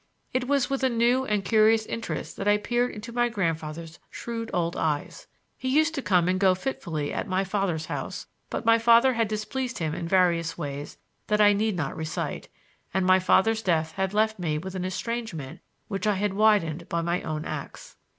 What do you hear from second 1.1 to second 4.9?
and curious interest that I peered into my grandfather's shrewd old